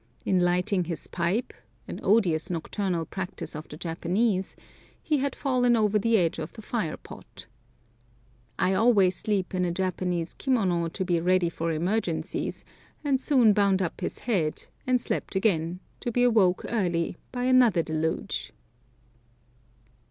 In 0.25 0.39
lighting 0.39 0.85
his 0.85 1.05
pipe—an 1.05 1.99
odious 2.01 2.49
nocturnal 2.49 3.05
practice 3.05 3.55
of 3.55 3.69
the 3.69 3.77
Japanese—he 3.77 5.17
had 5.19 5.35
fallen 5.35 5.75
over 5.75 5.99
the 5.99 6.17
edge 6.17 6.39
of 6.39 6.53
the 6.53 6.63
fire 6.63 6.97
pot. 6.97 7.45
I 8.57 8.73
always 8.73 9.15
sleep 9.15 9.53
in 9.53 9.63
a 9.63 9.71
Japanese 9.71 10.33
kimona 10.33 10.89
to 10.93 11.05
be 11.05 11.19
ready 11.19 11.49
for 11.49 11.71
emergencies, 11.71 12.65
and 13.03 13.21
soon 13.21 13.53
bound 13.53 13.79
up 13.79 14.01
his 14.01 14.17
head, 14.17 14.65
and 14.87 14.99
slept 14.99 15.35
again, 15.35 15.81
to 15.99 16.11
be 16.11 16.23
awoke 16.23 16.65
early 16.67 17.17
by 17.31 17.43
another 17.43 17.83
deluge. 17.83 18.51